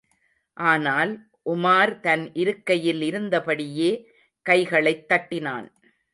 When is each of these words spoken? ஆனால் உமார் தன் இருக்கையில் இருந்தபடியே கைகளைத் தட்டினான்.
ஆனால் 0.57 1.11
உமார் 1.45 1.99
தன் 1.99 2.33
இருக்கையில் 2.33 3.01
இருந்தபடியே 3.01 3.91
கைகளைத் 4.45 5.07
தட்டினான். 5.07 5.67